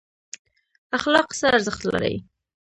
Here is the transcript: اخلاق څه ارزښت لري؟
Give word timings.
اخلاق 0.97 1.29
څه 1.39 1.45
ارزښت 1.55 1.81
لري؟ 1.91 2.15